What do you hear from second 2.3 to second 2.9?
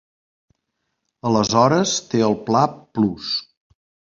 el pla